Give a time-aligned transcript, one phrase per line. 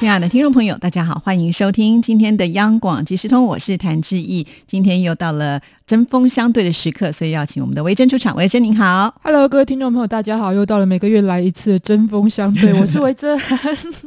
[0.00, 4.46] 亲爱的听众朋友，大家好，欢迎收听今天的央广即时通，我是谭志毅。
[4.66, 8.34] 今天又到了针锋相对的时刻，所以要请我们的维珍出场。
[8.34, 13.38] 维珍您好，Hello，各位听众朋友，大家好，又到了每个月来一次的针锋相对， 我是维珍，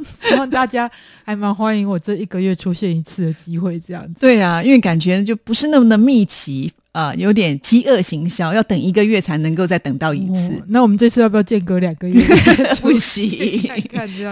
[0.03, 0.89] 希望大家
[1.23, 4.19] 还蛮欢迎我这一个月出现一次的机会，这样子。
[4.19, 6.73] 对啊，因为感觉就不是那么的密集。
[6.93, 10.51] 啊，有点饥饿行销，要等一个月才能够再等到一次。
[10.67, 12.23] 那我们这次要不要间隔两个月？
[12.81, 13.61] 不行，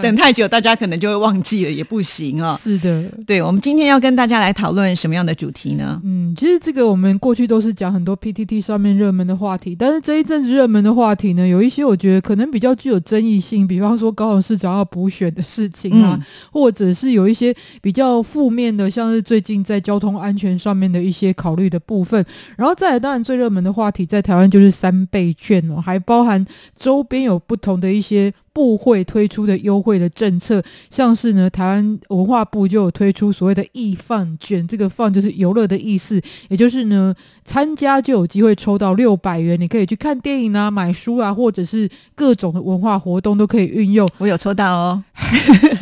[0.00, 2.56] 等太久大家可能就会忘记了，也不行哦。
[2.56, 6.00] 是的，对，我们今天要跟大家来讨论什么样的主题呢？
[6.04, 22.24] 嗯，其实这个我们过去都是讲很多 PTT 上面热门的话题，但是这一阵子热门的话题呢，有一些我觉得可能比较具有争议性，比方说高雄市长要补选的事情啊，或者是有一些比较负面的，像是最近在交通安全上面的一些考虑的部分。
[22.56, 26.44] 然后再来，当然最热门的话题在台湾就是三倍券哦，还包含
[26.76, 37.14] 周边有不同的一些部会推出的优惠的政策，像是呢，台湾文化部就有推出所谓的易放券，这个放就是游乐的意思，也就是呢，
[37.44, 44.08] 参加就有机会抽到六百元，你可以去看电影啊、买书啊，或者是各种的文化活动都可以运用。
[44.18, 45.04] 我有抽到哦。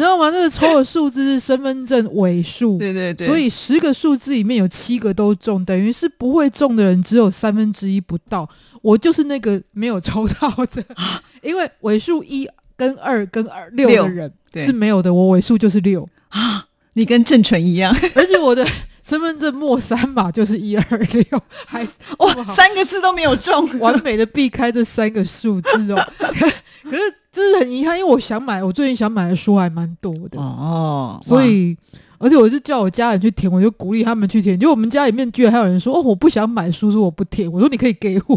[0.00, 0.30] 你知道吗？
[0.30, 8.48] 那个抽的数字是身份证尾数， 对对对，所以十个数字里面有七个都中，等于是不会中的人只有三分之一不到。
[8.80, 10.82] 我就是那个没有抽到的，
[11.44, 12.48] 因为尾数一
[12.78, 16.08] 跟二跟二六的人是没有的，我尾数就是六。
[16.30, 16.64] 啊，
[16.94, 18.66] 你跟郑纯一样， 而且我的
[19.10, 21.82] 身份证末三码就是一二六， 还
[22.18, 27.14] 哇三个字都没有中， 完美的避开这三个数字哦， 可是。
[27.32, 31.76] 这是很遗憾，因为我想买，我最近想买的书还蛮多的哦，所以
[32.18, 34.58] 而且我是叫我家人去填，我就鼓励他们去填。
[34.58, 38.36] 就我们家里面居然还有人说：“哦，我不想买书，说我不填。”我说：“你可以给我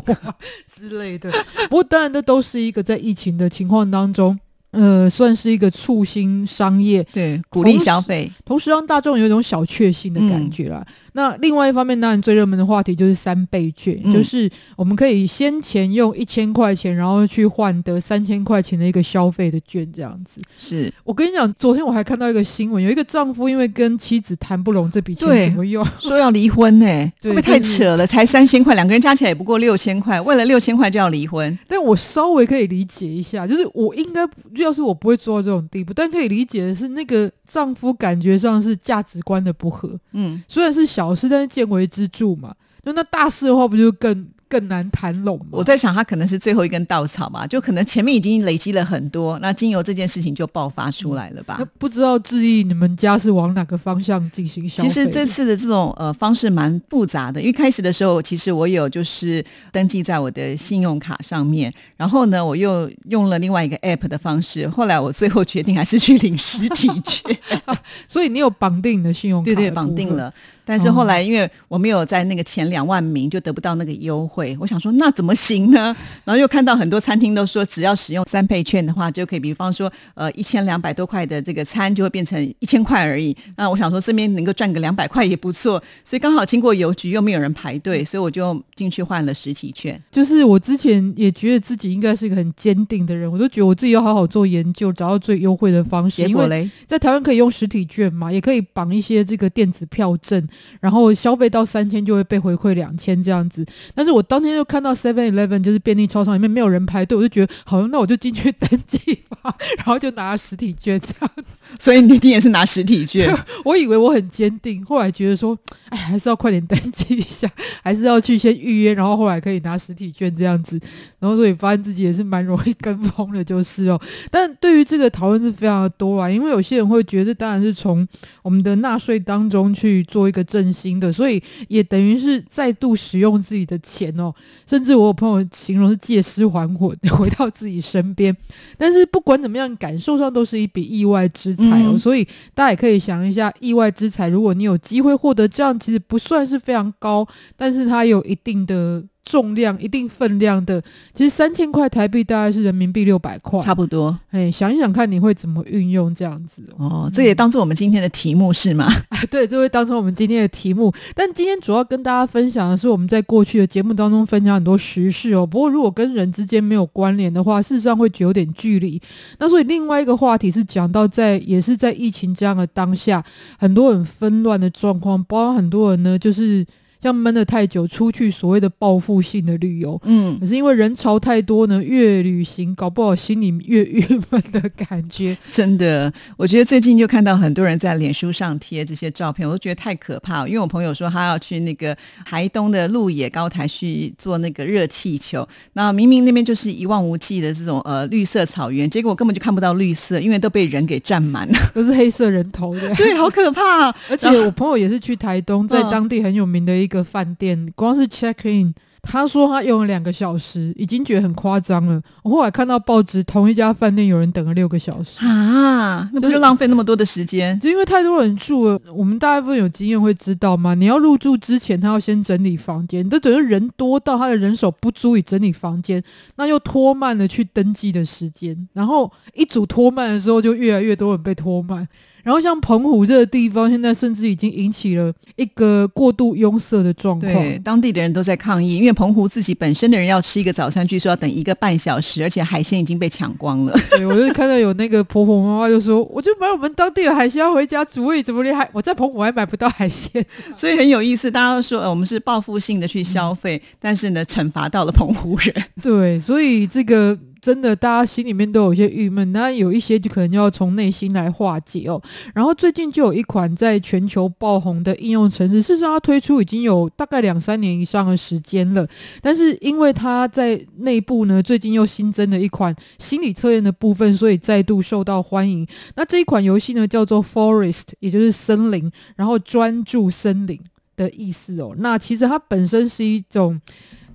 [0.72, 1.32] 之类的。”
[1.70, 4.40] 不过当然，这都是一个在疫情的情况当中。
[4.74, 10.86] 呃，算是一个促新商业，对，鼓励消费，同时让大众有一种小确幸的感觉啦。
[11.14, 20.42] 那另外一方面，当然最热门的话题就是三倍券，就是我们可以先前用一千块钱，然后去换得三千块钱的一个消费的券，这样子。
[20.58, 26.86] 是我跟你讲，昨天我还看到一个新闻，有一个丈夫因为跟妻子谈不拢这笔钱怎么用，说要离婚呢？
[27.22, 28.06] 会不会太扯了？
[28.08, 31.58] 才三千块，两个人加起来也不过六千块，为了六千块就要离婚？
[31.68, 34.24] 但我稍微可以理解一下，就是我应该。
[34.56, 40.00] 要是我不会做到这种地步，但可以理解的是，那个丈夫感觉上是价值观的不合。
[40.14, 42.54] 嗯，虽然是小事，但是见微知著嘛。
[42.86, 44.28] 就那大事的话，不就更？
[44.50, 45.40] 更难谈拢。
[45.50, 51.60] 我在想，他可能是最后一根稻草嘛，就可能前面已经累积了很多，那经由这件事情就爆发出来了吧？
[51.80, 54.70] 不知道志毅你们家是往哪个方向进行？
[54.70, 67.36] 其实这次的这种呃方式蛮复杂的，因为开始的时候，其实我有就是登记在我的信用卡上面，然后呢，我又用了另外一个 app 的方式，后来我最后决定还是去领实体券，
[68.08, 69.46] 所以你有绑定你的信用卡？
[69.46, 70.32] 对对，绑定了。
[70.66, 74.56] 但是后来，因为我没有在那个前两万名，就得不到那个优惠。
[74.60, 75.96] 我想说，那怎么行呢？
[76.24, 83.36] 然后又看到很多餐厅都说，只要使用三倍券的话，就可以，比方说，呃，一千两百多块的这个餐就会变成一千块而已。
[83.58, 85.82] 那我想说，这边能够赚个两百块也不错。
[86.06, 90.02] 所以刚好经过邮局，又没有人排队，所以我就进去换了实体券。
[90.12, 96.26] 就是我之前也觉得自己应该是一个很坚定的人，我都觉得我自己要好好做研究，找到最优惠的方式。
[96.26, 100.48] 结果嘞，在台湾可以用实体券嘛，也可以绑一些这个电子票证。
[100.80, 108.98] 然后消费到三千就会被回馈两千这样子，但是我当天就看到 Seven Eleven 就是便利超商里面没有人排队，我就觉得好，那我就进去登记
[109.30, 111.44] 吧，然后就拿实体券这样子。
[111.80, 115.58] 所以女丁也是拿实体券， 我以为我很坚定，后来觉得说，
[115.90, 117.50] 哎，还是要快点登记一下，
[117.84, 120.80] 还是要去先预约，然后后来可以拿实体券这样子，
[121.24, 123.98] 然后所以发现自己也是蛮容易跟风的，就是哦。
[124.30, 128.06] 但对于这个讨论是非常的多啊，因为有些人会觉得，当然是从
[128.42, 134.34] 我们的纳税当中去做一个振兴的，所以也等于是再度使用自己的钱哦，
[134.68, 138.36] 甚至我有朋友形容是借尸还魂，回到自己身边。
[138.78, 141.54] 但是不管怎么样，感受上都是一笔意外之。
[141.54, 147.26] 财哦，所以大家也可以想一下，意外之财，如果你有机会获得，这样其实不算是非常高，
[147.56, 150.82] 但是它有一定的重量、一定分量的，
[151.14, 154.18] 其实三千块台币大概是人民币六百块，差不多。
[154.32, 157.10] 哎，想一想看你会怎么运用这样子哦。
[157.14, 158.92] 这也当做我们今天的题目是吗？
[159.32, 160.94] 对，这会当成我们今天的题目。
[161.16, 165.46] 但今天主要跟大家分享的是我们在过去的节目当中分享很多时事哦。
[165.46, 169.02] 不过如果跟人之间没有关联的话，事实上会有点距离。
[169.40, 173.24] 那所以另外一个话题是讲到在也是在疫情这样的当下，
[173.58, 176.66] 很多很纷乱的状况，包括很多人呢就是。
[177.04, 185.38] 像闷得太久，出去所谓的报复性的旅游，嗯，可是因为人潮太多呢，越旅行搞不好心里越郁闷的感觉。
[185.52, 190.48] 真的，我觉得最近就看到很多人在脸书上贴这些照片，我都觉得太可怕。
[190.48, 191.94] 因为我朋友说他要去那个
[192.26, 202.96] 台东的鹿野高台去做那个热气球，那明明那边就是一望无际的这种呃绿色草原，结果根本就看不到绿色，因为都被人给占满了， 都是黑色人头的。
[202.96, 203.90] 对，好可怕。
[204.10, 206.88] 而且我朋友也是去台东，在当地很有名的一。
[206.94, 212.02] 个饭店光是 check in，他说他用了两个小时，已经觉得很夸张了。
[212.22, 217.60] 我后来看到报纸，同一家饭店有人等了六个小时啊，那不就浪费那么多的时间？
[217.60, 218.80] 就因为太多人住了。
[218.96, 220.76] 我们大部分有经验会知道嘛？
[220.76, 226.02] 你要入住之前，他要先整理房间，都等于人多到他的人手不足以整理房间，
[226.36, 228.68] 那又拖慢了去登记的时间。
[228.74, 231.88] 然后一组拖慢的时候，就越来越多人被拖慢。
[232.24, 237.32] 然后像澎湖这个地方，现在甚至已经引起了一个过度拥塞的状况。
[237.32, 243.78] 对，当地的人都在抗议，因为澎湖自己本身的人要吃一个早餐，据说要等一个半小时，而且海鲜已经被抢光了。
[243.92, 250.26] 对，我就看到有那个婆婆妈妈就说：“我就买我们当地的海鲜要回家煮，为怎么连海我在澎湖还买不到海鲜？”
[250.56, 255.54] 所以很有意思，大家都说呃我们是报复性的去消费，但是呢，惩罚到了澎湖人。
[255.82, 257.20] 对，所以这个。
[257.44, 262.02] 真的，大家心里面都有一些郁闷，那有一些就可能要从内心来化解哦。
[262.34, 268.88] 然后最近就有一款在全球爆红的应用程式，事实上它推出已经有大概两三年以上的时间了，
[269.22, 275.68] 但是因为它在内部呢，最近又新增了一款心理测验的部分，所以再度受到欢迎。
[275.98, 280.58] 那这一款游戏呢，叫做 Forest，也就是森林，然后专注森林
[280.96, 281.76] 的意思哦。
[281.78, 283.60] 那其实它本身是一种。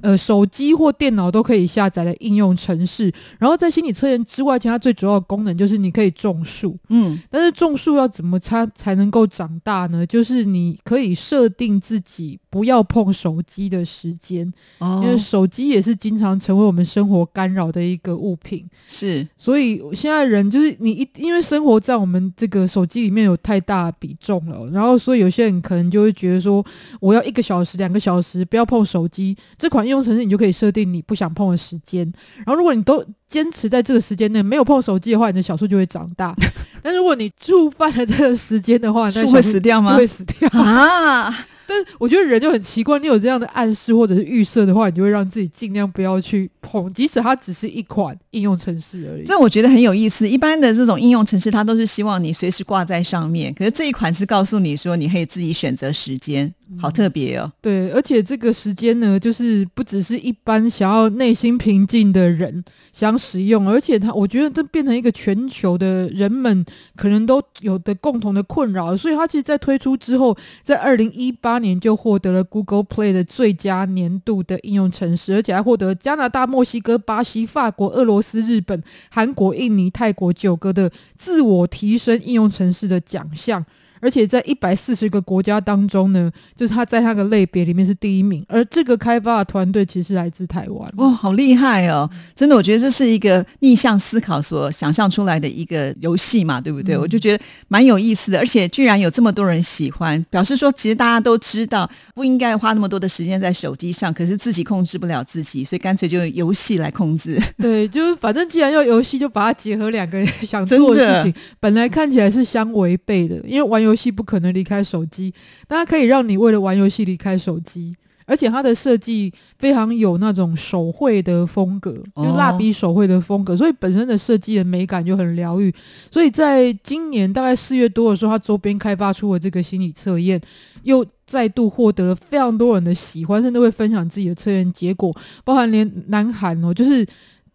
[0.00, 3.12] 呃，手机或电脑都可以下载的应用程式。
[3.38, 6.78] 然后在心理测验之外，其实它最主要的功能就是你可以种树。
[6.88, 10.06] 嗯，但是种树要怎么它才能够长大呢？
[10.06, 18.64] 就是你可以设定自己不要碰手机的时间，因为手机也是经常成为我们生活干扰的一个物品。
[18.86, 26.64] 是，所以现在人就是你一因为生活在我们这个手机里面有太大比重了，然后所以有些人可能就会觉得说，
[27.00, 29.87] 我要一个小时、两个小时不要碰手机这款。
[29.88, 32.04] 应用程式，你就可以设定你不想碰的时间。
[32.44, 36.34] 然后，如果你都坚持在这个时间内没有碰手机的话，你的小树就会长大。
[36.82, 39.96] 但如果你触犯了这个时间的话， 那会死掉吗？
[39.96, 41.46] 会死掉 啊！
[41.70, 49.24] 但我觉得人就很奇怪，你有这样的暗示或者是预设的话，你就会让自己尽量不要去碰，即使它只是一款应用程式而已。
[49.26, 50.26] 这我觉得很有意思。
[50.26, 56.54] 一般的这种应用程式，它都是希望你随时挂在上面，可是这一款是告诉你说，你可以自己选择时间。
[56.76, 62.62] 好特别哦，对，而且这个时间呢，就是不只是一般想要内心平静的人
[62.92, 83.64] 想使用，而且它，我觉得这变成一个全球的人们可能都有的共同的困扰，所以它其实，在推出之后，在二零一八年就获得了 Google Play 的最佳年度的应用城市，而且还获得加拿大、墨西哥、巴西、法国、俄罗斯、日本、韩国、印尼、泰国九个的自我提升应用城市的奖项。
[84.00, 88.44] 而且在一百四十个国家当中呢，就是他在他的类别里面是第一名。
[88.48, 92.08] 而这个开发的团队其实来自台湾，哇，好厉害哦！
[92.34, 96.96] 真的，我觉得这是一个逆向思考所想象出来的一个游戏嘛，对不对？
[96.96, 107.38] 我就觉得蛮有意思的，而且居然有这么多人喜欢，表示说其实大家都知道不应该花那么多的时间在手机上，可是自己控制不了自己，所以干脆就用游戏来控制。
[107.58, 113.87] 对，就是反正既然要游戏，就把它结合两个人想做的事情，本来看起来是相违背的，因为玩游。
[113.88, 115.34] 游戏不可能离开手机，
[115.66, 125.74] 但它可以让你为了玩游戏离开手机，而且它的设计非常有那种手绘的风格，就蜡笔手绘的风格，所以本身的设计的美感就很疗愈。
[126.10, 130.40] 所以在今年大概四月多的时候，它周边开发出了这个心理测验，
[130.82, 135.10] 又再度获得非常多人的喜欢，甚至会分享自己的测验结果，
[135.44, 137.06] 包含连南韩哦，就是。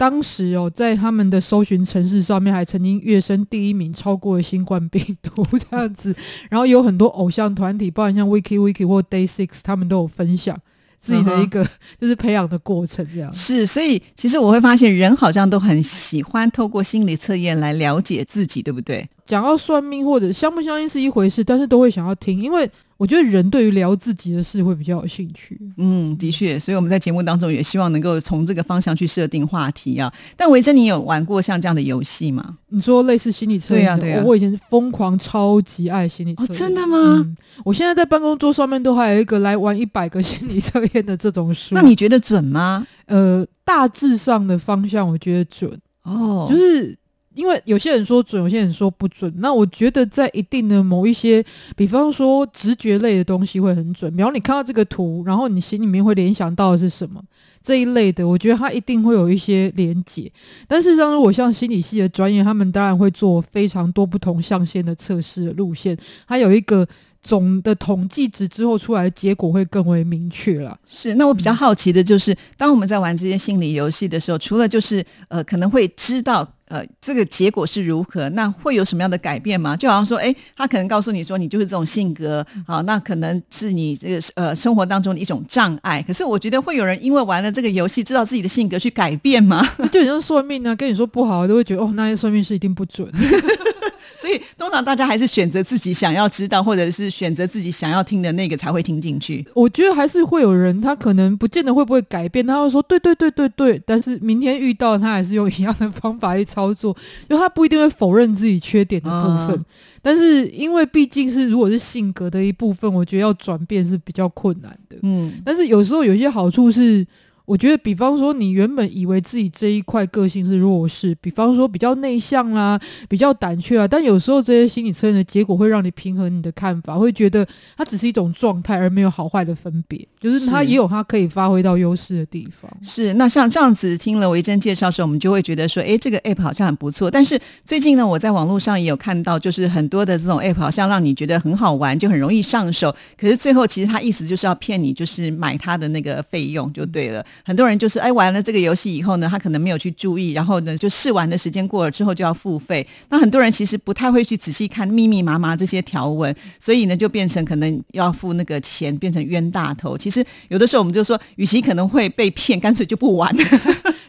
[0.04, 6.14] 当时哦，在他们的搜寻城市上面，还曾经跃升第一名，超过了新冠病毒这样子。
[6.52, 10.60] 然后有很多偶像团体，包括像 Wiki Wiki 或 Day Six，他们都有分享
[11.00, 11.66] 自己的一个
[12.02, 13.32] 就是培养的过程这样。
[13.32, 19.08] 是，所以其实我会发现，人好像都很喜欢透过心理测验来了解自己，对不对？
[19.26, 22.70] 讲到算命或者相不相信是一回事，但是都会想要听，因为。
[23.04, 25.60] 我我觉得人对于聊自己的事会比较有兴趣。
[25.76, 30.10] 嗯，的确，所以我们在节目当中也希望能够从这个方向去设定话题啊。
[30.38, 32.58] 但维珍，你有玩过像这样的游戏吗？
[32.70, 36.58] 你说类似心理测验啊对啊我我以前疯狂超级爱心理测哦，验。
[36.58, 36.98] 真的吗？
[36.98, 41.76] 嗯，我现在在办公桌上面都还有一个来玩一百个心理测验的这种书。
[41.76, 42.88] 那你觉得准吗？
[43.08, 46.98] 呃，大致上的方向我觉得准，哦，就是
[47.36, 49.34] 因为有些人说准，有些人说不准。
[49.38, 51.44] 那我觉得在一定的某一些，
[51.76, 54.16] 比方说直觉类的东西会很准。
[54.16, 57.22] 比方你看到这个图，然后你心里面会联想到的是什么
[57.62, 60.32] 这一类的，我觉得它一定会有一些连结。
[60.68, 65.98] 但事实上，如果像心理系的专业，他们当然会做非常多不同象限的测试路线，
[66.28, 66.88] 它有一个。
[67.26, 70.78] 总的统计值之后出来的结果会更为明确了。
[70.86, 79.78] 是，那我比较好奇的就是，当我们在玩这些心理游戏的时候，除了就是呃可能会知道呃这个结果是如何，那会有什么样的改变吗？
[79.78, 86.04] 就好像说，哎，他可能告诉你说你就是这种性格，好，那可能是你这个呃生活当中的一种障碍。
[86.08, 89.64] 可是我觉得会有人因为玩了这个游戏，知道自己的性格去改变吗？
[89.94, 93.08] 就很像算命呢、跟你说不好，都会觉得哦，那些算命是一定不准。
[94.18, 99.46] 所以通常大家还是选择自己想要知道，或者是选择自己想要听的那个才会听进去。
[99.54, 106.96] 我觉得还是会有人，他可能不见得会不会改变，他会说对对对对对，但是明天遇到他还是用一样的方法去操作，
[107.30, 109.58] 就他不一定会否认自己缺点的部分。
[109.58, 109.66] 啊
[110.06, 114.98] 但是因为毕竟是如果是性格的一部分，我觉得要转变是比较困难的。
[115.02, 117.08] 嗯，但是有时候有一些好处是，
[117.46, 127.46] 我觉得比方说你原本以为自己这一块个性是弱势，比方说比较内向啦、比较胆怯啊，但有时候这些心理测验的结果会让你平衡你的看法，会觉得
[127.76, 132.72] 它只是一种状态，而没有好坏的分别，就是它也有它可以发挥到优势的地方。
[132.82, 137.12] 是，那像这样子听了维珍介绍的时候，我们就会觉得说，哎，这个 app 好像很不错。
[137.12, 142.96] 但是最近呢，我在网络上也有看到，就是很多的这种 app 好像让你觉得很好玩，就很容易上手。
[143.20, 147.26] 可是最后其实它意思就是要骗你，就是买它的那个费用就对了。
[147.44, 152.86] 很多人就是哎玩了这个游戏以后呢，他可能没有去注意，然后呢就试玩的时间过了之后就要付费。
[153.10, 159.98] 那很多人其实不太会去仔细看密密麻麻这些条文，所以呢就变成可能要付那个钱，变成冤大头。
[159.98, 163.36] 其实有的时候我们就说，与其可能会被骗，干脆就不玩。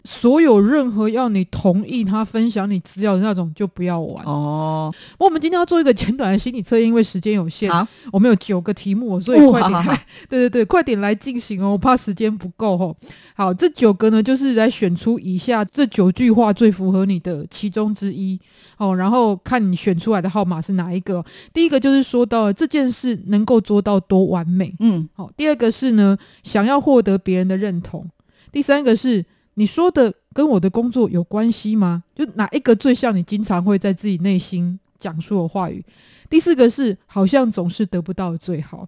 [0.05, 4.23] 所有任何要你同意他分享你资料的那种，就不要玩。
[4.25, 12.95] 哦，我们今天要做一个简短的心理测验，因为时间有限，好，我们有九个题目，所以哦快点来，好好好 对对对，快点来进行哦，我怕时间不够哦。
[13.35, 18.39] 好，这九个呢，就是来选出以下这九句话最符合你的其中之一
[18.77, 21.25] 哦，然后看你选出来的号码是哪一个。
[21.51, 28.07] 第一个就是说到这件事能够做到多完美，嗯，好，第二个是呢，想要获得别人的认同。
[28.51, 32.03] 第三个是你说的跟我的工作有关系吗？
[32.13, 35.83] 就哪一个最像你经常会在自己内心讲述的话语？
[36.29, 38.87] 第四个是好像总是得不到最好。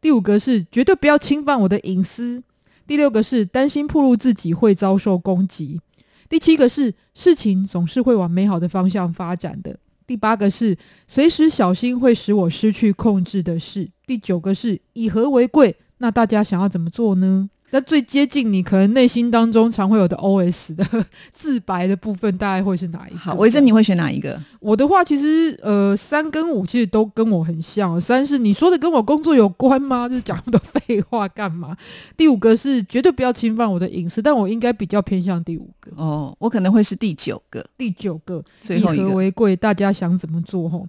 [0.00, 2.42] 第五个是绝对不要侵犯我的隐私。
[2.86, 5.80] 第六个是担心暴露自己会遭受攻击。
[6.28, 9.78] 第七个是事情总是会往美好的方向发展的。
[10.06, 10.76] 第八个是
[11.06, 13.88] 随时小心会使我失去控制的事。
[14.06, 15.76] 第九个是以和为贵。
[15.98, 17.48] 那大家想要怎么做呢？
[17.72, 20.84] 那最接近你可能内心当中常会有的 OS 的
[21.32, 23.18] 自白的部分，大概会是哪一个？
[23.18, 24.40] 好，维珍你会选哪一个？
[24.60, 28.00] 我的话，其实呃，三跟五其实都跟我很像。
[28.00, 30.08] 三是你说的跟我工作有关吗？
[30.08, 31.76] 就是讲那么多废话干嘛？
[32.16, 35.90] 第五个是绝对不要侵犯我的隐私，但我应该比较偏向第五个。
[35.96, 39.10] 哦，我可能会是第九个，第九个以和。
[39.10, 40.68] 为贵，大家想怎么做？
[40.68, 40.86] 吼，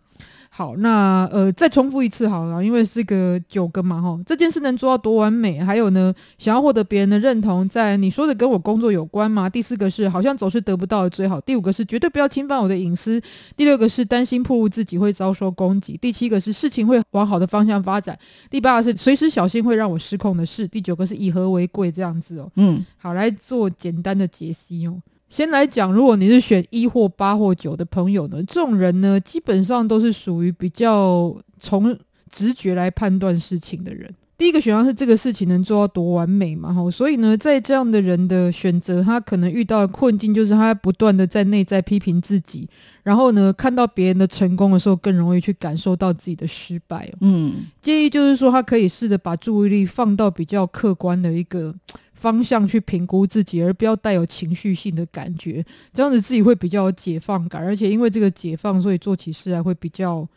[0.54, 5.62] 好，那呃，再重复一次好了，因为是个九个嘛，哈，这件事能做到多完美？
[5.62, 9.50] 还有呢，想要获得别人的认同，在你说的跟我工作有关吗？
[9.50, 13.20] 第四个是好像总是得不到的最好，第五个是绝对不要侵犯我的隐私，
[13.56, 22.52] 第六个是担心暴露自己会遭受攻击，第七个是事情会往好的方向发展，第八个是随时小心会让我失控的事，第九个是以和为贵这样子哦。
[22.58, 25.02] 嗯，好，来做简单的解析哦。
[25.32, 31.98] 先来讲，如果你是选一或八或九的朋友呢，这种人呢，基本上都是属于比较从
[32.30, 34.14] 直觉来判断事情的人。
[34.38, 36.74] 第一个选项是这个事情能做到多完美嘛？
[36.74, 42.68] 哈，所以呢，在这样的人的选择，他可能遇到的困境就是他不断的在内在批评自己，
[43.04, 47.18] 然后呢，看到别人的成功的时候，更容易去感受到自己的失败哦。
[47.22, 51.74] 嗯，建议就是说，他可以试着把注意力放到比较客观的一个
[52.22, 60.28] 方向去评估自己，而不要带有情绪性的感觉，这样子自己会比较有解放感，而且因为这个解放，所以做起事来会比较。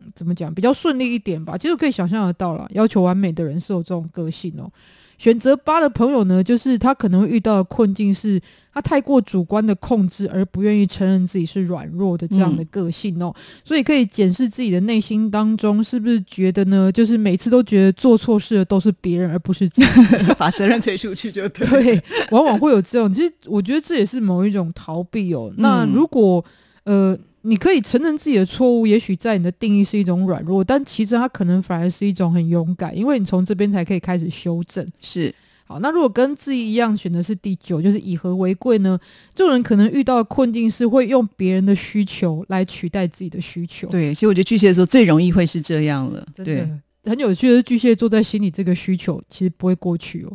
[0.00, 1.58] 嗯怎么讲比较顺利一点吧？
[1.58, 4.70] 其实可以想象得到了，要求完美的人是有这种个性哦。
[5.18, 8.40] 选择八的朋友呢，就是他可能会遇到的困境是。
[8.70, 13.34] 他太过主观的控制，而不愿意承认自己是软弱的这样的个性哦，
[13.64, 16.92] 所以可以检视自己的内心当中，是不是觉得呢？
[16.92, 19.88] 就是每次都觉得做错事的都是别人，而不是自己，
[20.38, 21.66] 把责任推出去就对。
[21.66, 23.12] 对，往往会有这种。
[23.12, 25.52] 其实我觉得这也是某一种逃避哦。
[25.56, 26.44] 那如果
[26.84, 34.86] 呃，你可以承认自己的错误，也许在你的定义是一种软弱，但其实它可能反而是一种很勇敢，因为你从这边才可以开始修正。
[35.00, 35.34] 是。
[35.64, 38.98] 好，那如果跟自己一样选的是第九，就是以和为贵呢？
[39.34, 43.88] 这种人可能遇到的困境是会用别人的需求来取代自己的需求。
[43.88, 46.26] 对，其实我觉得巨蟹座最容易会是这样了。
[46.34, 46.68] 对，
[47.04, 50.32] 很有趣的是，巨蟹座在心里这个需求其实不会过去哦，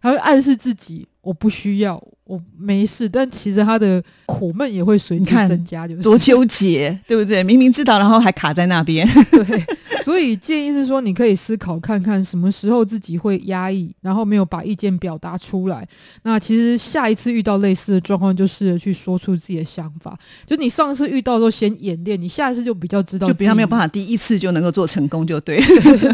[0.00, 2.02] 他会暗示自己我不需要。
[2.24, 7.44] 我没事，但其实他的苦闷也会随之增加，就是多纠结， 对不对？
[7.44, 9.06] 明明知道，然后还卡在那边。
[9.30, 9.62] 对，
[10.02, 15.86] 所以建议是说，你可以思考看看，什么时候自己会压抑，然后没有把意见表达出来。
[16.22, 20.18] 那其实下一次遇到类似的状况，就试着去说出自己的想法。
[20.46, 25.60] 就你上次遇到的时候先演练，你下一次就比较知道，就比较没有办法第一次就能够做成功， 就对。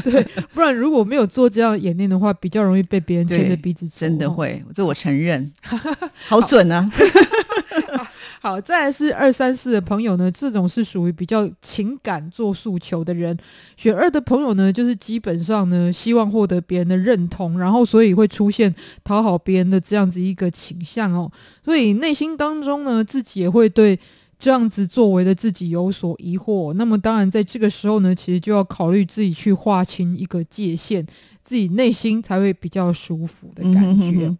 [0.02, 3.94] 对，不然如果没有做这样演练的话，比较容易被别人牵着鼻子走。
[4.00, 5.52] 真的会，这我承认。
[6.28, 6.90] 好准啊！
[8.42, 13.36] 好，再来是二三四的朋友呢，这种是属于比较情感做诉求的人。
[13.76, 21.30] 选二的朋友呢，就是基本上呢，希望获得别人的认同，然后所以会出现讨好别人的这样子一个倾向哦。
[21.62, 23.98] 所以内心当中呢，自己也会对
[24.38, 26.72] 这样子作为的自己有所疑惑。
[26.72, 31.06] 那么当然，在这个时候呢，其实就要考虑自己去划清一个界限，
[31.44, 34.34] 自己内心才会比较舒服的感觉。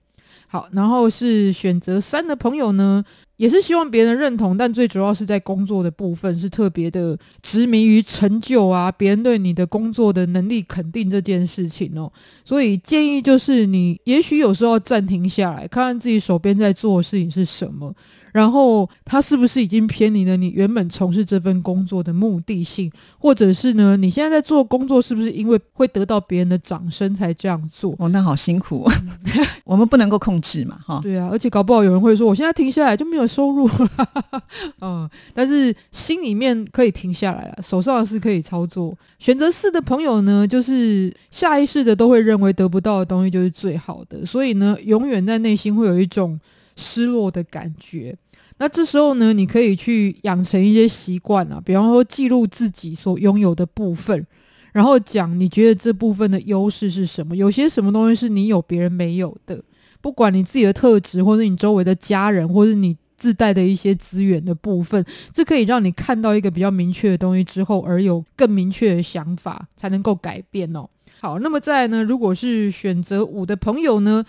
[0.53, 3.05] 好，然后是选择三的朋友呢，
[3.37, 12.13] 也是希望别人认同，但最主要是在工作的部分是特别的执迷于成就啊，别人对你的工作的能力肯定这件事情哦，
[12.45, 17.95] 所以建议就是你也许有时候要暂停下来，看看自己手边在做的事情是什么。
[18.33, 23.97] 然后他是不是已经偏离了你原本从事这份工作的目的性，或者是呢？
[23.97, 27.95] 你现在在做工作是不是因为会得到别人的掌声才这样做？
[27.99, 28.89] 哦，那好辛苦，
[29.65, 31.01] 我们不能够控制嘛，哈。
[31.03, 34.43] 对啊，而且搞不好有人会说，我现在停下来就没有收入了。
[34.81, 38.97] 嗯，但是心里面可以停下来了，手上的事可以操作。
[39.19, 46.39] 选择四的朋友呢，就是下意识的都会认为得不到的东西就是最好的，所以呢，永远在内心会有一种。
[46.77, 48.17] 失落的感觉，
[48.59, 54.27] 那这时候呢，你可以去养成一些习惯啊，比方说记录自己所拥有的部分，
[54.73, 59.63] 然后讲你觉得这部分的优势是什么，有些什么东西是你有别人没有的，
[60.01, 70.89] 不管你自己的特质，或者你周围的家人，或者你自带的一些资源的部分，这可以让你看到一个比较明确的东西之后，而有更明确的想法，才能够改变哦。
[71.21, 74.25] 好，那么再呢，如果是选择五的朋友呢？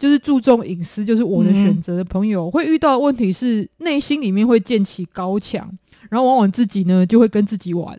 [0.00, 5.70] 就是注重隐私，就是我的选择的朋友会遇到问题是内心里面会建起高墙，
[6.08, 7.96] 然后往往自己呢就会跟自己玩，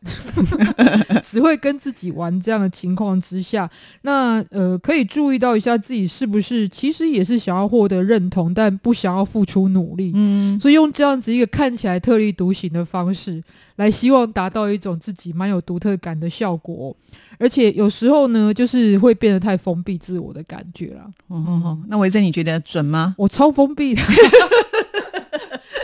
[1.24, 3.70] 只会跟自己玩这样的情况之下，
[4.02, 13.44] 那呃可以注意到一下自己是不是其实也是想要获得认同，但不想要付出努力，嗯，所以用这样子一个看起来特立独行的方式
[13.76, 16.96] 来希望达到一种自己蛮有独特感的效果。
[17.42, 21.02] 而且有时候呢，就是会变得太封闭自我的感觉了。
[21.30, 23.16] 嗯，那维珍你觉得准吗？
[23.18, 24.02] 我超封闭的，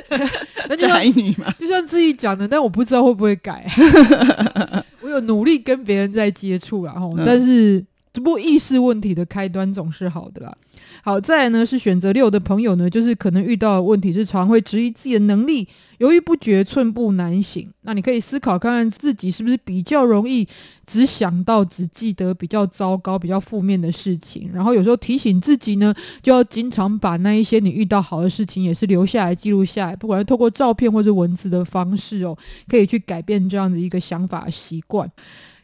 [0.69, 3.65] 那就像你嘛，就像自己讲的，但我不知道会不会改。
[5.01, 7.83] 我有努力跟别人在接触然后，但是
[8.19, 10.57] 不过意识问题的开端总是好的啦。
[11.03, 15.67] 好，再来呢是选择六的朋友呢，就是可能遇到的问题是常会质疑自己的能力。
[15.97, 17.67] 犹豫不决，寸步难行。
[17.81, 20.47] 那你可以思考看看自己是不是比较容易
[20.85, 24.47] 只想到、只记得比较糟糕、比较负面的事情。
[24.53, 35.11] 然后有时候提醒自己呢，就要经常把那一些你遇到好的事情也是留下来、记录下来，不管是透过照片或者文字的方式哦，可以去改变这样的一个想法习惯。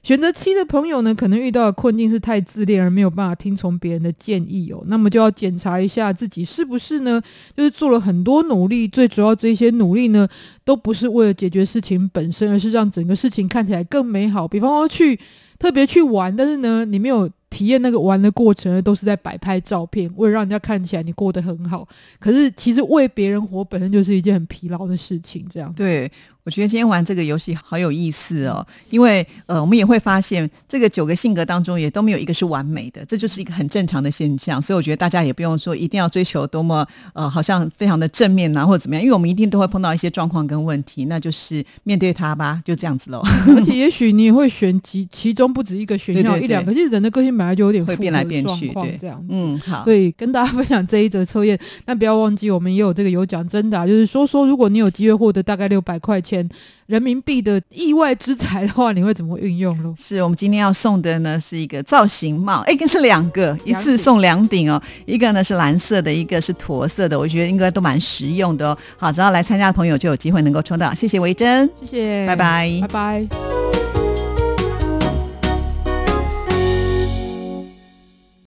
[0.03, 4.83] 选择七的朋友呢，可能遇到的困境是太自恋而没有办法听从别人的建议哦。
[4.87, 7.21] 那么就要检查一下自己是不是呢？
[7.55, 10.27] 就是做了很多努力，最主要这些努力呢，
[10.65, 14.45] 都不是为了解决事情本身，而是让整个事情看起来更美好。
[14.45, 15.17] 比方说去
[15.57, 21.87] 特别去玩，但是呢，你没有体验那个玩的过程，都是在摆拍照片，为了让人家看起来你过得很好。
[22.19, 25.45] 可是其实为别人活本身就是一件很疲劳的事情。
[25.49, 26.11] 这样对。
[26.45, 34.61] 我觉得今天玩这个游戏好有意思哦，因为呃，我们也会发现这个九个性格当中也都没有一个是完美的，这就是一个很正常的现象。
[34.61, 43.21] 所以我觉得大家也不用说一定要追求多么呃，好像非常的正面啊，或者怎么样，因为我们一定都会碰到一些状况跟问题，那就是面对它吧，就这样子喽。
[43.55, 49.23] 而且也许你也会选其其中不止一个选项，一两个，其实人的个性本来就有点会变来变去，对，这样。
[49.29, 49.85] 嗯，好。
[49.85, 56.49] 所以跟大家分享这一则测验，但不要忘记我们也有这个有奖征答，就是说说如果你有机会获得大概六百块钱。
[56.87, 59.95] 人民币的意外之财的话，你会怎么运用喽？
[59.97, 64.79] 是我们今天要送的呢，是一个造型帽，哎，是两个，一次送两顶哦。
[65.05, 68.77] 一个呢是蓝色的，一个是驼色的，我觉得应该都蛮实用的哦。
[68.97, 70.93] 好，只要来参加的朋友就有机会能够抽到。
[70.93, 73.62] 谢谢维珍，谢谢，拜拜，拜拜。